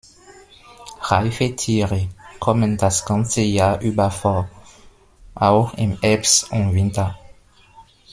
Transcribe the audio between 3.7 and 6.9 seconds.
über vor, auch im Herbst und